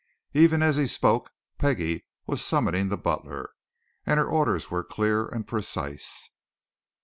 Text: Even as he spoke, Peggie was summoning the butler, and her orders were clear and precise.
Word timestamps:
Even 0.33 0.63
as 0.63 0.77
he 0.77 0.87
spoke, 0.87 1.29
Peggie 1.59 2.07
was 2.25 2.43
summoning 2.43 2.89
the 2.89 2.97
butler, 2.97 3.51
and 4.03 4.17
her 4.19 4.25
orders 4.25 4.71
were 4.71 4.83
clear 4.83 5.27
and 5.27 5.45
precise. 5.47 6.31